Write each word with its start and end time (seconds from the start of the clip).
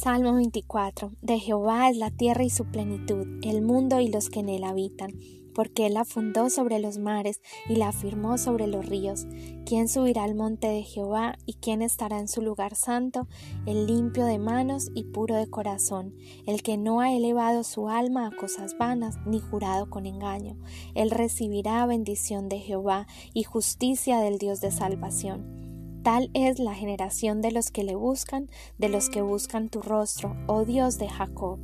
Salmo 0.00 0.34
24. 0.34 1.10
De 1.22 1.40
Jehová 1.40 1.90
es 1.90 1.96
la 1.96 2.12
tierra 2.12 2.44
y 2.44 2.50
su 2.50 2.66
plenitud, 2.66 3.26
el 3.42 3.62
mundo 3.62 3.98
y 3.98 4.06
los 4.06 4.30
que 4.30 4.38
en 4.38 4.48
él 4.48 4.62
habitan, 4.62 5.10
porque 5.56 5.86
él 5.86 5.94
la 5.94 6.04
fundó 6.04 6.50
sobre 6.50 6.78
los 6.78 6.98
mares 6.98 7.40
y 7.68 7.74
la 7.74 7.88
afirmó 7.88 8.38
sobre 8.38 8.68
los 8.68 8.86
ríos. 8.86 9.26
¿Quién 9.66 9.88
subirá 9.88 10.22
al 10.22 10.36
monte 10.36 10.68
de 10.68 10.84
Jehová 10.84 11.36
y 11.46 11.54
quién 11.54 11.82
estará 11.82 12.20
en 12.20 12.28
su 12.28 12.42
lugar 12.42 12.76
santo? 12.76 13.26
El 13.66 13.88
limpio 13.88 14.24
de 14.24 14.38
manos 14.38 14.88
y 14.94 15.02
puro 15.02 15.34
de 15.34 15.50
corazón, 15.50 16.14
el 16.46 16.62
que 16.62 16.76
no 16.76 17.00
ha 17.00 17.12
elevado 17.12 17.64
su 17.64 17.88
alma 17.88 18.28
a 18.28 18.36
cosas 18.36 18.78
vanas 18.78 19.16
ni 19.26 19.40
jurado 19.40 19.90
con 19.90 20.06
engaño. 20.06 20.56
Él 20.94 21.10
recibirá 21.10 21.84
bendición 21.86 22.48
de 22.48 22.60
Jehová 22.60 23.08
y 23.34 23.42
justicia 23.42 24.20
del 24.20 24.38
Dios 24.38 24.60
de 24.60 24.70
salvación. 24.70 25.67
Tal 26.08 26.30
es 26.32 26.58
la 26.58 26.74
generación 26.74 27.42
de 27.42 27.52
los 27.52 27.70
que 27.70 27.84
le 27.84 27.94
buscan, 27.94 28.48
de 28.78 28.88
los 28.88 29.10
que 29.10 29.20
buscan 29.20 29.68
tu 29.68 29.82
rostro, 29.82 30.34
oh 30.46 30.64
Dios 30.64 30.96
de 30.96 31.06
Jacob. 31.06 31.58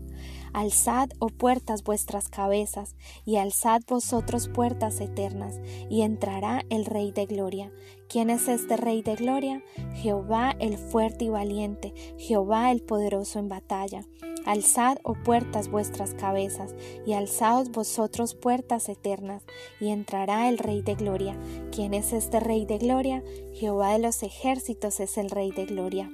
Alzad, 0.55 1.11
oh 1.19 1.31
puertas, 1.31 1.83
vuestras 1.83 2.29
cabezas, 2.29 2.95
y 3.25 3.37
alzad 3.37 3.83
vosotros 3.89 4.49
puertas 4.49 5.01
eternas, 5.01 5.61
y 5.91 6.03
entrará 6.03 6.63
el 6.71 6.85
Rey 6.85 7.11
de 7.11 7.27
Gloria. 7.27 7.73
¿Quién 8.09 8.31
es 8.31 8.47
este 8.47 8.77
Rey 8.77 9.03
de 9.03 9.17
Gloria? 9.17 9.65
Jehová 9.95 10.55
el 10.61 10.79
fuerte 10.79 11.25
y 11.25 11.29
valiente, 11.29 11.93
Jehová 12.19 12.71
el 12.71 12.83
poderoso 12.83 13.41
en 13.41 13.49
batalla. 13.49 14.05
Alzad, 14.47 14.99
oh 15.03 15.15
puertas, 15.15 15.69
vuestras 15.69 16.15
cabezas, 16.15 16.75
y 17.05 17.15
alzaos 17.15 17.73
vosotros 17.73 18.37
puertas 18.37 18.89
eternas, 18.89 19.43
y 19.81 19.89
entrará 19.89 20.49
el 20.49 20.59
Rey 20.59 20.83
de 20.83 20.95
Gloria. 20.95 21.37
¿Quién 21.73 21.95
es 21.95 22.13
este 22.13 22.39
Rey 22.39 22.65
de 22.65 22.79
Gloria? 22.79 23.25
Jehová 23.55 23.95
de 23.95 23.99
los 23.99 24.23
ejércitos 24.23 25.01
es 25.01 25.19
el 25.19 25.31
Rey 25.31 25.51
de 25.51 25.67
Gloria. 25.67 26.13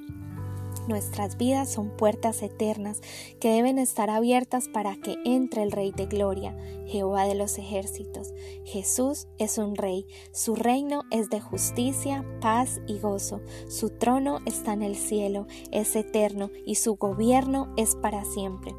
Nuestras 0.90 1.36
vidas 1.36 1.70
son 1.70 1.96
puertas 1.96 2.42
eternas 2.42 3.00
que 3.38 3.52
deben 3.52 3.78
estar 3.78 4.10
abiertas 4.10 4.66
para 4.66 4.96
que 4.96 5.18
entre 5.24 5.62
el 5.62 5.70
Rey 5.70 5.92
de 5.92 6.06
Gloria, 6.06 6.56
Jehová 6.90 7.24
de 7.24 7.34
los 7.34 7.56
ejércitos. 7.58 8.34
Jesús 8.64 9.28
es 9.38 9.58
un 9.58 9.76
rey, 9.76 10.06
su 10.32 10.56
reino 10.56 11.04
es 11.10 11.30
de 11.30 11.40
justicia, 11.40 12.24
paz 12.40 12.80
y 12.86 12.98
gozo, 12.98 13.40
su 13.68 13.90
trono 13.90 14.40
está 14.44 14.72
en 14.72 14.82
el 14.82 14.96
cielo, 14.96 15.46
es 15.70 15.94
eterno 15.94 16.50
y 16.66 16.74
su 16.74 16.96
gobierno 16.96 17.72
es 17.76 17.94
para 17.94 18.24
siempre. 18.24 18.74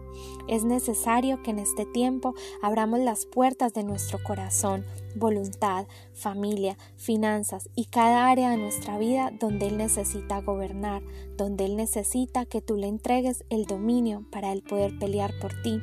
Es 0.48 0.66
necesario 0.66 1.42
que 1.42 1.52
en 1.52 1.60
este 1.60 1.86
tiempo 1.86 2.34
abramos 2.62 3.00
las 3.00 3.26
puertas 3.26 3.74
de 3.74 3.84
nuestro 3.84 4.20
corazón, 4.22 4.86
voluntad, 5.16 5.88
familia, 6.14 6.78
finanzas 6.98 7.70
y 7.76 7.86
cada 7.86 8.30
área 8.30 8.50
de 8.52 8.58
nuestra 8.58 8.98
vida 8.98 9.32
donde 9.40 9.68
Él 9.68 9.78
necesita 9.78 10.42
gobernar, 10.42 11.02
donde 11.38 11.66
Él 11.66 11.78
necesita 11.78 12.46
que 12.46 12.62
tú 12.62 12.76
le 12.76 12.88
entregues 12.88 13.46
el 13.50 13.66
dominio 13.66 14.26
para 14.32 14.52
Él 14.52 14.62
poder 14.64 14.98
pelear 15.00 15.32
por 15.40 15.54
ti. 15.62 15.82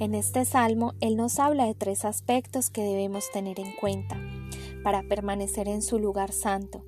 En 0.00 0.14
este 0.14 0.44
salmo, 0.44 0.94
Él 1.00 1.16
nos 1.16 1.40
habla 1.40 1.66
de 1.66 1.74
tres 1.74 2.04
aspectos 2.04 2.70
que 2.70 2.82
debemos 2.82 3.32
tener 3.32 3.58
en 3.58 3.74
cuenta 3.74 4.16
para 4.84 5.02
permanecer 5.02 5.66
en 5.66 5.82
su 5.82 5.98
lugar 5.98 6.30
santo. 6.30 6.84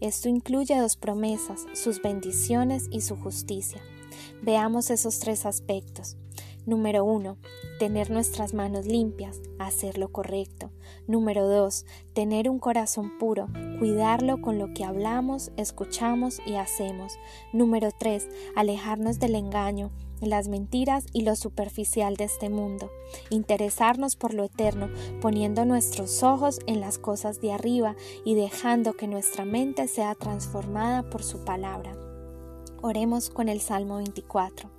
Esto 0.00 0.28
incluye 0.28 0.78
dos 0.78 0.96
promesas, 0.98 1.64
sus 1.72 2.02
bendiciones 2.02 2.86
y 2.90 3.00
su 3.00 3.16
justicia. 3.16 3.80
Veamos 4.42 4.90
esos 4.90 5.20
tres 5.20 5.46
aspectos. 5.46 6.18
Número 6.66 7.04
1. 7.04 7.38
Tener 7.78 8.10
nuestras 8.10 8.52
manos 8.52 8.84
limpias, 8.84 9.40
hacer 9.58 9.96
lo 9.96 10.12
correcto. 10.12 10.70
Número 11.06 11.48
2. 11.48 11.86
Tener 12.12 12.50
un 12.50 12.58
corazón 12.58 13.18
puro, 13.18 13.48
cuidarlo 13.78 14.42
con 14.42 14.58
lo 14.58 14.74
que 14.74 14.84
hablamos, 14.84 15.52
escuchamos 15.56 16.40
y 16.44 16.56
hacemos. 16.56 17.18
Número 17.54 17.90
3. 17.98 18.28
Alejarnos 18.56 19.18
del 19.18 19.36
engaño, 19.36 19.90
las 20.20 20.48
mentiras 20.48 21.06
y 21.14 21.22
lo 21.22 21.34
superficial 21.34 22.16
de 22.16 22.24
este 22.24 22.50
mundo. 22.50 22.90
Interesarnos 23.30 24.16
por 24.16 24.34
lo 24.34 24.44
eterno, 24.44 24.90
poniendo 25.22 25.64
nuestros 25.64 26.22
ojos 26.22 26.60
en 26.66 26.80
las 26.80 26.98
cosas 26.98 27.40
de 27.40 27.52
arriba 27.52 27.96
y 28.24 28.34
dejando 28.34 28.92
que 28.92 29.06
nuestra 29.06 29.46
mente 29.46 29.88
sea 29.88 30.14
transformada 30.14 31.08
por 31.08 31.22
su 31.22 31.42
palabra. 31.44 31.96
Oremos 32.82 33.30
con 33.30 33.48
el 33.48 33.60
Salmo 33.60 33.96
24. 33.96 34.70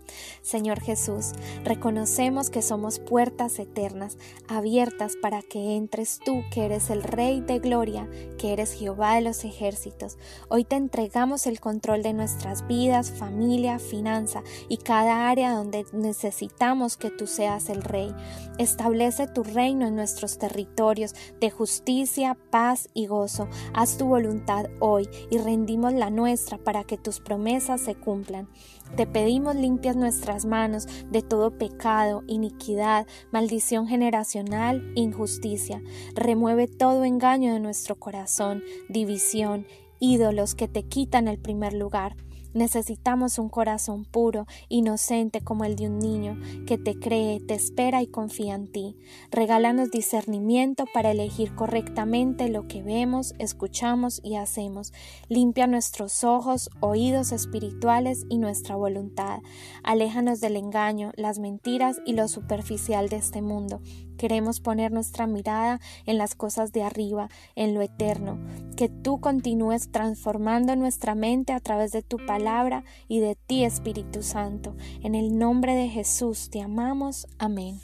Señor 0.41 0.79
Jesús, 0.79 1.33
reconocemos 1.63 2.49
que 2.49 2.61
somos 2.61 2.99
puertas 2.99 3.59
eternas, 3.59 4.17
abiertas 4.47 5.15
para 5.21 5.41
que 5.41 5.75
entres 5.75 6.19
tú, 6.23 6.43
que 6.51 6.65
eres 6.65 6.89
el 6.89 7.03
Rey 7.03 7.41
de 7.41 7.59
Gloria, 7.59 8.09
que 8.37 8.53
eres 8.53 8.73
Jehová 8.73 9.15
de 9.15 9.21
los 9.21 9.43
ejércitos. 9.43 10.17
Hoy 10.49 10.63
te 10.63 10.75
entregamos 10.75 11.47
el 11.47 11.59
control 11.59 12.03
de 12.03 12.13
nuestras 12.13 12.67
vidas, 12.67 13.11
familia, 13.11 13.79
finanza 13.79 14.43
y 14.69 14.77
cada 14.77 15.29
área 15.29 15.53
donde 15.53 15.85
necesitamos 15.93 16.97
que 16.97 17.11
tú 17.11 17.27
seas 17.27 17.69
el 17.69 17.83
Rey. 17.83 18.13
Establece 18.57 19.27
tu 19.27 19.43
reino 19.43 19.87
en 19.87 19.95
nuestros 19.95 20.37
territorios 20.37 21.13
de 21.39 21.51
justicia, 21.51 22.37
paz 22.49 22.89
y 22.93 23.07
gozo. 23.07 23.47
Haz 23.73 23.97
tu 23.97 24.05
voluntad 24.05 24.65
hoy 24.79 25.09
y 25.29 25.37
rendimos 25.37 25.93
la 25.93 26.09
nuestra 26.09 26.57
para 26.57 26.83
que 26.83 26.97
tus 26.97 27.19
promesas 27.19 27.81
se 27.81 27.95
cumplan. 27.95 28.47
Te 28.95 29.07
pedimos 29.07 29.55
limpias 29.55 29.95
nuestras 29.95 30.45
manos 30.45 30.85
de 31.09 31.21
todo 31.21 31.57
pecado, 31.57 32.23
iniquidad, 32.27 33.07
maldición 33.31 33.87
generacional, 33.87 34.91
injusticia. 34.95 35.81
Remueve 36.13 36.67
todo 36.67 37.05
engaño 37.05 37.53
de 37.53 37.61
nuestro 37.61 37.95
corazón, 37.95 38.63
división, 38.89 39.65
ídolos 39.99 40.55
que 40.55 40.67
te 40.67 40.83
quitan 40.83 41.29
el 41.29 41.39
primer 41.39 41.73
lugar. 41.73 42.17
Necesitamos 42.53 43.39
un 43.39 43.49
corazón 43.49 44.05
puro, 44.05 44.45
inocente 44.69 45.41
como 45.41 45.65
el 45.65 45.75
de 45.75 45.87
un 45.87 45.99
niño, 45.99 46.39
que 46.65 46.77
te 46.77 46.99
cree, 46.99 47.39
te 47.39 47.53
espera 47.53 48.01
y 48.01 48.07
confía 48.07 48.55
en 48.55 48.71
ti. 48.71 48.97
Regálanos 49.31 49.91
discernimiento 49.91 50.85
para 50.93 51.11
elegir 51.11 51.55
correctamente 51.55 52.49
lo 52.49 52.67
que 52.67 52.83
vemos, 52.83 53.33
escuchamos 53.39 54.19
y 54.23 54.35
hacemos. 54.35 54.93
Limpia 55.29 55.67
nuestros 55.67 56.23
ojos, 56.23 56.69
oídos 56.79 57.31
espirituales 57.31 58.25
y 58.29 58.37
nuestra 58.37 58.75
voluntad. 58.75 59.39
Aléjanos 59.83 60.41
del 60.41 60.57
engaño, 60.57 61.11
las 61.15 61.39
mentiras 61.39 62.01
y 62.05 62.13
lo 62.13 62.27
superficial 62.27 63.09
de 63.09 63.17
este 63.17 63.41
mundo. 63.41 63.81
Queremos 64.21 64.59
poner 64.59 64.91
nuestra 64.91 65.25
mirada 65.25 65.79
en 66.05 66.19
las 66.19 66.35
cosas 66.35 66.71
de 66.71 66.83
arriba, 66.83 67.27
en 67.55 67.73
lo 67.73 67.81
eterno. 67.81 68.37
Que 68.77 68.87
tú 68.87 69.19
continúes 69.19 69.91
transformando 69.91 70.75
nuestra 70.75 71.15
mente 71.15 71.53
a 71.53 71.59
través 71.59 71.91
de 71.91 72.03
tu 72.03 72.23
palabra 72.27 72.83
y 73.07 73.19
de 73.19 73.33
ti, 73.33 73.63
Espíritu 73.63 74.21
Santo. 74.21 74.75
En 75.01 75.15
el 75.15 75.39
nombre 75.39 75.73
de 75.73 75.89
Jesús 75.89 76.51
te 76.51 76.61
amamos. 76.61 77.25
Amén. 77.39 77.79